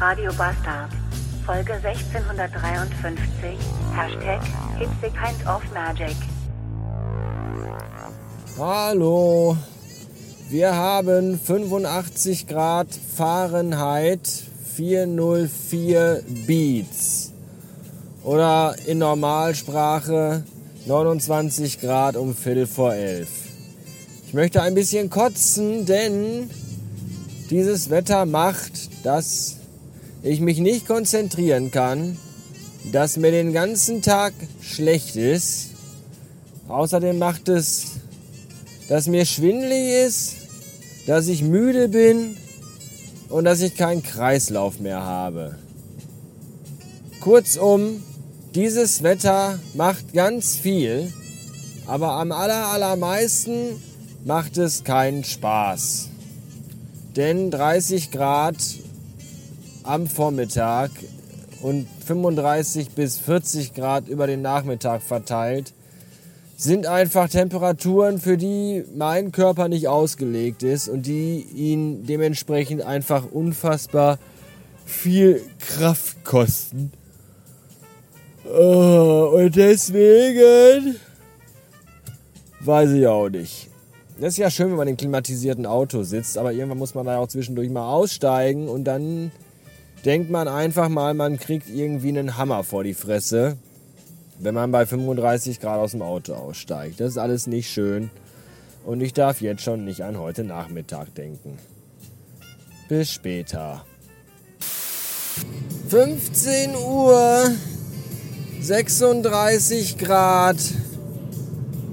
Radio 0.00 0.32
Bastard. 0.32 0.88
Folge 1.44 1.74
1653. 1.74 3.58
Hashtag 3.94 4.40
the 5.02 5.10
Kind 5.10 5.46
of 5.46 5.62
Magic. 5.74 6.16
Hallo. 8.58 9.58
Wir 10.48 10.74
haben 10.74 11.38
85 11.38 12.46
Grad 12.46 12.88
Fahrenheit 13.14 14.26
404 14.74 16.22
Beats. 16.46 17.32
Oder 18.24 18.76
in 18.86 18.96
Normalsprache 18.96 20.44
29 20.86 21.78
Grad 21.78 22.16
um 22.16 22.34
Viertel 22.34 22.66
vor 22.66 22.94
elf. 22.94 23.28
Ich 24.26 24.32
möchte 24.32 24.62
ein 24.62 24.74
bisschen 24.74 25.10
kotzen, 25.10 25.84
denn 25.84 26.48
dieses 27.50 27.90
Wetter 27.90 28.24
macht, 28.24 29.04
dass 29.04 29.59
ich 30.22 30.40
mich 30.40 30.58
nicht 30.58 30.86
konzentrieren 30.86 31.70
kann, 31.70 32.16
dass 32.92 33.16
mir 33.16 33.30
den 33.30 33.52
ganzen 33.52 34.02
Tag 34.02 34.32
schlecht 34.60 35.16
ist. 35.16 35.70
Außerdem 36.68 37.18
macht 37.18 37.48
es, 37.48 37.86
dass 38.88 39.06
mir 39.06 39.24
schwindelig 39.24 40.06
ist, 40.06 40.36
dass 41.06 41.28
ich 41.28 41.42
müde 41.42 41.88
bin 41.88 42.36
und 43.28 43.44
dass 43.44 43.60
ich 43.60 43.76
keinen 43.76 44.02
Kreislauf 44.02 44.80
mehr 44.80 45.02
habe. 45.02 45.56
Kurzum, 47.20 48.02
dieses 48.54 49.02
Wetter 49.02 49.58
macht 49.74 50.12
ganz 50.12 50.56
viel, 50.56 51.12
aber 51.86 52.12
am 52.12 52.32
aller, 52.32 52.68
allermeisten 52.68 53.82
macht 54.24 54.58
es 54.58 54.84
keinen 54.84 55.24
Spaß. 55.24 56.08
Denn 57.16 57.50
30 57.50 58.10
Grad 58.10 58.56
am 59.82 60.06
Vormittag 60.06 60.90
und 61.62 61.86
35 62.06 62.90
bis 62.90 63.18
40 63.18 63.74
Grad 63.74 64.08
über 64.08 64.26
den 64.26 64.42
Nachmittag 64.42 65.02
verteilt 65.02 65.72
sind 66.60 66.86
einfach 66.86 67.28
Temperaturen, 67.28 68.20
für 68.20 68.36
die 68.36 68.84
mein 68.94 69.32
Körper 69.32 69.68
nicht 69.68 69.88
ausgelegt 69.88 70.62
ist 70.62 70.88
und 70.88 71.06
die 71.06 71.46
ihn 71.54 72.04
dementsprechend 72.04 72.82
einfach 72.82 73.24
unfassbar 73.32 74.18
viel 74.84 75.40
Kraft 75.58 76.22
kosten. 76.22 76.92
Oh, 78.44 79.32
und 79.36 79.56
deswegen 79.56 80.96
weiß 82.60 82.90
ich 82.90 83.06
auch 83.06 83.30
nicht. 83.30 83.68
Das 84.20 84.34
ist 84.34 84.38
ja 84.38 84.50
schön, 84.50 84.68
wenn 84.68 84.76
man 84.76 84.88
im 84.88 84.98
klimatisierten 84.98 85.64
Auto 85.64 86.02
sitzt, 86.02 86.36
aber 86.36 86.52
irgendwann 86.52 86.78
muss 86.78 86.94
man 86.94 87.06
da 87.06 87.16
auch 87.18 87.28
zwischendurch 87.28 87.70
mal 87.70 87.90
aussteigen 87.90 88.68
und 88.68 88.84
dann 88.84 89.32
denkt 90.04 90.30
man 90.30 90.48
einfach 90.48 90.88
mal, 90.88 91.14
man 91.14 91.38
kriegt 91.38 91.68
irgendwie 91.68 92.08
einen 92.08 92.36
Hammer 92.36 92.64
vor 92.64 92.84
die 92.84 92.94
Fresse 92.94 93.56
wenn 94.40 94.54
man 94.54 94.72
bei 94.72 94.86
35 94.86 95.60
Grad 95.60 95.78
aus 95.78 95.92
dem 95.92 96.02
Auto 96.02 96.32
aussteigt. 96.32 96.98
Das 97.00 97.10
ist 97.10 97.18
alles 97.18 97.46
nicht 97.46 97.70
schön. 97.70 98.10
Und 98.84 99.02
ich 99.02 99.12
darf 99.12 99.40
jetzt 99.42 99.62
schon 99.62 99.84
nicht 99.84 100.02
an 100.02 100.18
heute 100.18 100.44
Nachmittag 100.44 101.14
denken. 101.14 101.58
Bis 102.88 103.12
später. 103.12 103.84
15 105.88 106.74
Uhr, 106.74 107.50
36 108.60 109.98
Grad. 109.98 110.56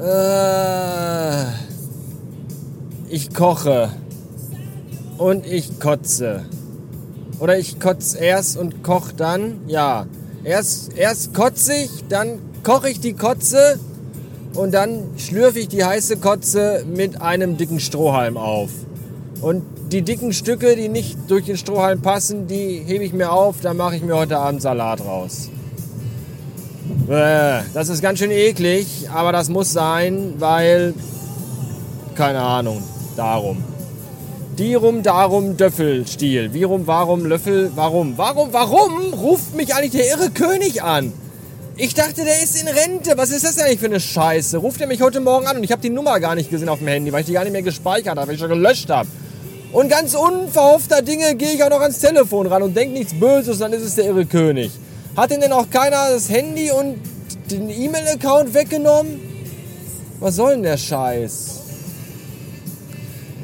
Äh, 0.00 1.46
ich 3.10 3.34
koche. 3.34 3.90
Und 5.18 5.44
ich 5.44 5.80
kotze. 5.80 6.46
Oder 7.38 7.58
ich 7.58 7.78
kotze 7.78 8.18
erst 8.18 8.56
und 8.56 8.82
koche 8.82 9.14
dann. 9.14 9.60
Ja, 9.66 10.06
Erst, 10.44 10.96
erst 10.96 11.34
kotze 11.34 11.74
ich, 11.74 11.90
dann 12.08 12.38
koche 12.62 12.88
ich 12.88 13.00
die 13.00 13.12
Kotze 13.12 13.78
und 14.54 14.72
dann 14.72 15.04
schlürfe 15.16 15.58
ich 15.58 15.68
die 15.68 15.84
heiße 15.84 16.18
Kotze 16.18 16.84
mit 16.86 17.20
einem 17.20 17.56
dicken 17.56 17.80
Strohhalm 17.80 18.36
auf. 18.36 18.70
Und 19.40 19.62
die 19.92 20.02
dicken 20.02 20.32
Stücke, 20.32 20.76
die 20.76 20.88
nicht 20.88 21.18
durch 21.28 21.44
den 21.44 21.56
Strohhalm 21.56 22.02
passen, 22.02 22.46
die 22.46 22.82
hebe 22.86 23.04
ich 23.04 23.12
mir 23.12 23.32
auf, 23.32 23.56
da 23.60 23.74
mache 23.74 23.96
ich 23.96 24.02
mir 24.02 24.16
heute 24.16 24.38
Abend 24.38 24.62
Salat 24.62 25.00
raus. 25.00 25.50
Das 27.74 27.88
ist 27.88 28.00
ganz 28.00 28.18
schön 28.18 28.30
eklig, 28.30 29.08
aber 29.12 29.32
das 29.32 29.48
muss 29.48 29.72
sein, 29.72 30.34
weil, 30.38 30.94
keine 32.14 32.40
Ahnung, 32.40 32.82
darum. 33.16 33.62
Die 34.58 34.74
rum, 34.74 35.04
darum, 35.04 35.56
Döffelstiel. 35.56 36.52
Wie 36.52 36.64
rum, 36.64 36.88
warum, 36.88 37.24
Löffel, 37.24 37.70
warum? 37.76 38.18
Warum, 38.18 38.52
warum 38.52 39.14
ruft 39.14 39.54
mich 39.54 39.72
eigentlich 39.72 39.92
der 39.92 40.08
irre 40.08 40.30
König 40.30 40.82
an? 40.82 41.12
Ich 41.76 41.94
dachte, 41.94 42.24
der 42.24 42.42
ist 42.42 42.60
in 42.60 42.66
Rente. 42.66 43.12
Was 43.16 43.30
ist 43.30 43.44
das 43.44 43.60
eigentlich 43.60 43.78
für 43.78 43.86
eine 43.86 44.00
Scheiße? 44.00 44.56
Ruft 44.56 44.80
er 44.80 44.88
mich 44.88 45.00
heute 45.00 45.20
Morgen 45.20 45.46
an 45.46 45.58
und 45.58 45.62
ich 45.62 45.70
habe 45.70 45.80
die 45.80 45.90
Nummer 45.90 46.18
gar 46.18 46.34
nicht 46.34 46.50
gesehen 46.50 46.68
auf 46.68 46.80
dem 46.80 46.88
Handy, 46.88 47.12
weil 47.12 47.20
ich 47.20 47.26
die 47.26 47.34
gar 47.34 47.44
nicht 47.44 47.52
mehr 47.52 47.62
gespeichert 47.62 48.18
habe, 48.18 48.26
weil 48.26 48.34
ich 48.34 48.40
schon 48.40 48.48
gelöscht 48.48 48.90
habe. 48.90 49.08
Und 49.70 49.90
ganz 49.90 50.16
unverhoffter 50.16 51.02
Dinge 51.02 51.36
gehe 51.36 51.52
ich 51.52 51.62
auch 51.62 51.70
noch 51.70 51.80
ans 51.80 52.00
Telefon 52.00 52.48
ran 52.48 52.64
und 52.64 52.76
denke 52.76 52.98
nichts 52.98 53.14
Böses, 53.14 53.60
dann 53.60 53.72
ist 53.72 53.82
es 53.82 53.94
der 53.94 54.06
irre 54.06 54.26
König. 54.26 54.72
Hat 55.16 55.30
denn 55.30 55.40
denn 55.40 55.52
auch 55.52 55.70
keiner 55.70 56.10
das 56.10 56.28
Handy 56.28 56.72
und 56.72 56.96
den 57.48 57.70
E-Mail-Account 57.70 58.54
weggenommen? 58.54 59.20
Was 60.18 60.34
soll 60.34 60.54
denn 60.54 60.64
der 60.64 60.78
Scheiß? 60.78 61.57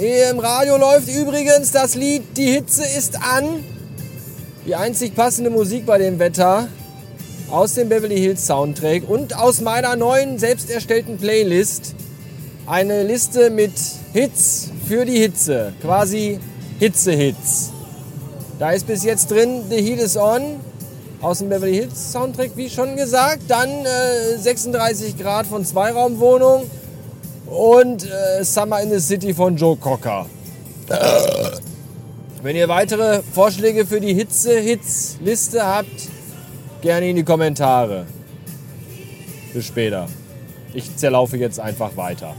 Im 0.00 0.38
Radio 0.38 0.76
läuft 0.76 1.08
übrigens 1.08 1.72
das 1.72 1.96
Lied 1.96 2.22
Die 2.36 2.52
Hitze 2.52 2.84
ist 2.84 3.20
an. 3.20 3.64
Die 4.64 4.76
einzig 4.76 5.16
passende 5.16 5.50
Musik 5.50 5.86
bei 5.86 5.98
dem 5.98 6.20
Wetter 6.20 6.68
aus 7.50 7.74
dem 7.74 7.88
Beverly 7.88 8.16
Hills 8.16 8.46
Soundtrack 8.46 9.08
und 9.08 9.36
aus 9.36 9.60
meiner 9.60 9.96
neuen 9.96 10.38
selbst 10.38 10.70
erstellten 10.70 11.18
Playlist. 11.18 11.96
Eine 12.68 13.02
Liste 13.02 13.50
mit 13.50 13.72
Hits 14.12 14.70
für 14.86 15.04
die 15.04 15.18
Hitze, 15.18 15.72
quasi 15.82 16.38
Hitze-Hits. 16.78 17.72
Da 18.60 18.70
ist 18.70 18.86
bis 18.86 19.02
jetzt 19.02 19.32
drin 19.32 19.64
The 19.68 19.82
Heat 19.82 19.98
is 19.98 20.16
On 20.16 20.60
aus 21.20 21.38
dem 21.38 21.48
Beverly 21.48 21.74
Hills 21.74 22.12
Soundtrack, 22.12 22.52
wie 22.54 22.70
schon 22.70 22.94
gesagt. 22.94 23.42
Dann 23.48 23.68
äh, 23.68 24.38
36 24.38 25.18
Grad 25.18 25.48
von 25.48 25.64
Zweiraumwohnung 25.64 26.70
und 27.50 28.04
äh, 28.04 28.44
Summer 28.44 28.80
in 28.82 28.90
the 28.90 29.00
City 29.00 29.32
von 29.32 29.56
Joe 29.56 29.76
Cocker. 29.76 30.26
Wenn 32.42 32.56
ihr 32.56 32.68
weitere 32.68 33.22
Vorschläge 33.22 33.84
für 33.84 34.00
die 34.00 34.14
Hitze-Hits-Liste 34.14 35.66
habt, 35.66 36.08
gerne 36.80 37.10
in 37.10 37.16
die 37.16 37.24
Kommentare. 37.24 38.06
Bis 39.52 39.66
später. 39.66 40.06
Ich 40.72 40.96
zerlaufe 40.96 41.36
jetzt 41.36 41.58
einfach 41.58 41.96
weiter. 41.96 42.34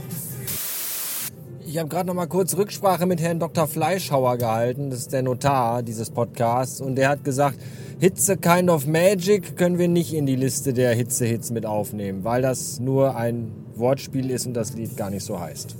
Ich 1.66 1.78
habe 1.78 1.88
gerade 1.88 2.06
noch 2.08 2.14
mal 2.14 2.26
kurz 2.26 2.56
Rücksprache 2.56 3.06
mit 3.06 3.20
Herrn 3.20 3.38
Dr. 3.38 3.68
Fleischhauer 3.68 4.38
gehalten. 4.38 4.90
Das 4.90 5.00
ist 5.00 5.12
der 5.12 5.22
Notar 5.22 5.82
dieses 5.82 6.10
Podcasts. 6.10 6.80
Und 6.80 6.96
der 6.96 7.08
hat 7.08 7.22
gesagt, 7.22 7.58
Hitze 8.00 8.36
Kind 8.36 8.70
of 8.70 8.86
Magic 8.86 9.56
können 9.56 9.78
wir 9.78 9.86
nicht 9.86 10.14
in 10.14 10.26
die 10.26 10.36
Liste 10.36 10.72
der 10.72 10.94
Hitze-Hits 10.94 11.50
mit 11.50 11.66
aufnehmen, 11.66 12.24
weil 12.24 12.42
das 12.42 12.80
nur 12.80 13.14
ein 13.14 13.52
Wortspiel 13.80 14.30
ist 14.30 14.46
und 14.46 14.54
das 14.54 14.74
Lied 14.74 14.96
gar 14.96 15.10
nicht 15.10 15.24
so 15.24 15.40
heißt. 15.40 15.74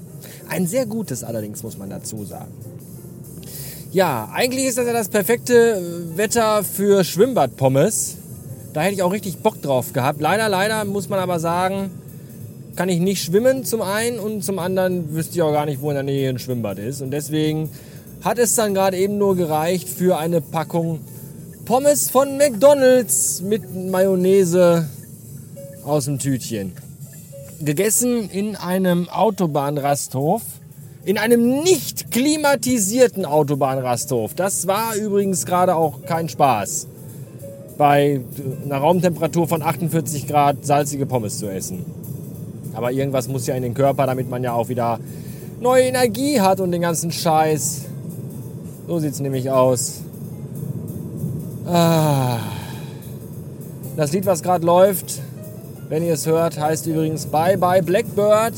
Ein 0.48 0.66
sehr 0.66 0.86
gutes 0.86 1.22
allerdings, 1.22 1.62
muss 1.62 1.78
man 1.78 1.90
dazu 1.90 2.24
sagen. 2.24 2.52
Ja, 3.92 4.30
eigentlich 4.32 4.66
ist 4.66 4.78
das 4.78 4.86
ja 4.86 4.92
das 4.92 5.08
perfekte 5.08 5.82
Wetter 6.16 6.62
für 6.62 7.04
Schwimmbadpommes. 7.04 8.16
Da 8.72 8.82
hätte 8.82 8.94
ich 8.94 9.02
auch 9.02 9.12
richtig 9.12 9.38
Bock 9.38 9.60
drauf 9.62 9.92
gehabt. 9.92 10.20
Leider, 10.20 10.48
leider 10.48 10.84
muss 10.84 11.08
man 11.08 11.18
aber 11.18 11.40
sagen, 11.40 11.90
kann 12.76 12.88
ich 12.88 13.00
nicht 13.00 13.24
schwimmen 13.24 13.64
zum 13.64 13.82
einen 13.82 14.18
und 14.18 14.44
zum 14.44 14.58
anderen 14.58 15.12
wüsste 15.12 15.34
ich 15.34 15.42
auch 15.42 15.52
gar 15.52 15.66
nicht, 15.66 15.80
wo 15.80 15.90
in 15.90 15.94
der 15.94 16.04
Nähe 16.04 16.30
ein 16.30 16.38
Schwimmbad 16.38 16.78
ist. 16.78 17.02
Und 17.02 17.10
deswegen 17.10 17.68
hat 18.22 18.38
es 18.38 18.54
dann 18.54 18.74
gerade 18.74 18.96
eben 18.96 19.18
nur 19.18 19.34
gereicht 19.36 19.88
für 19.88 20.18
eine 20.18 20.40
Packung 20.40 21.00
Pommes 21.64 22.10
von 22.10 22.36
McDonald's 22.36 23.42
mit 23.42 23.74
Mayonnaise 23.74 24.88
aus 25.84 26.04
dem 26.04 26.18
Tütchen. 26.18 26.72
Gegessen 27.62 28.30
in 28.30 28.56
einem 28.56 29.08
Autobahnrasthof. 29.10 30.42
In 31.04 31.18
einem 31.18 31.62
nicht 31.62 32.10
klimatisierten 32.10 33.26
Autobahnrasthof. 33.26 34.34
Das 34.34 34.66
war 34.66 34.94
übrigens 34.96 35.44
gerade 35.44 35.74
auch 35.74 36.02
kein 36.02 36.28
Spaß. 36.28 36.86
Bei 37.76 38.20
einer 38.64 38.78
Raumtemperatur 38.78 39.46
von 39.46 39.62
48 39.62 40.26
Grad 40.26 40.64
salzige 40.64 41.06
Pommes 41.06 41.38
zu 41.38 41.48
essen. 41.48 41.84
Aber 42.74 42.92
irgendwas 42.92 43.28
muss 43.28 43.46
ja 43.46 43.54
in 43.54 43.62
den 43.62 43.74
Körper, 43.74 44.06
damit 44.06 44.30
man 44.30 44.42
ja 44.42 44.52
auch 44.52 44.68
wieder 44.68 44.98
neue 45.60 45.84
Energie 45.84 46.40
hat 46.40 46.60
und 46.60 46.72
den 46.72 46.82
ganzen 46.82 47.12
Scheiß. 47.12 47.82
So 48.86 48.98
sieht 48.98 49.12
es 49.12 49.20
nämlich 49.20 49.50
aus. 49.50 50.00
Ah. 51.66 52.38
Das 53.96 54.12
Lied, 54.12 54.24
was 54.24 54.42
gerade 54.42 54.64
läuft, 54.64 55.20
wenn 55.90 56.04
ihr 56.04 56.14
es 56.14 56.26
hört, 56.26 56.58
heißt 56.58 56.86
übrigens 56.86 57.26
Bye 57.26 57.58
Bye 57.58 57.82
Blackbird 57.82 58.54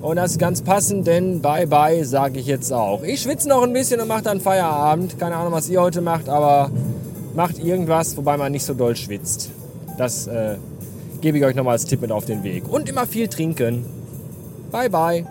Und 0.00 0.16
das 0.16 0.32
ist 0.32 0.38
ganz 0.38 0.62
passend, 0.62 1.06
denn 1.06 1.42
bye 1.42 1.66
bye 1.66 2.04
sage 2.04 2.38
ich 2.38 2.46
jetzt 2.46 2.72
auch. 2.72 3.02
Ich 3.02 3.20
schwitze 3.20 3.48
noch 3.48 3.62
ein 3.62 3.72
bisschen 3.72 4.00
und 4.00 4.08
mache 4.08 4.22
dann 4.22 4.40
Feierabend. 4.40 5.18
Keine 5.18 5.36
Ahnung, 5.36 5.52
was 5.52 5.68
ihr 5.68 5.82
heute 5.82 6.00
macht, 6.00 6.28
aber 6.28 6.70
macht 7.34 7.58
irgendwas, 7.58 8.16
wobei 8.16 8.36
man 8.36 8.52
nicht 8.52 8.64
so 8.64 8.74
doll 8.74 8.96
schwitzt. 8.96 9.50
Das 9.98 10.28
äh, 10.28 10.56
gebe 11.20 11.36
ich 11.36 11.44
euch 11.44 11.54
nochmal 11.56 11.72
als 11.72 11.84
Tipp 11.84 12.00
mit 12.00 12.12
auf 12.12 12.24
den 12.24 12.44
Weg. 12.44 12.72
Und 12.72 12.88
immer 12.88 13.06
viel 13.06 13.28
trinken. 13.28 13.84
Bye 14.70 14.88
bye. 14.88 15.26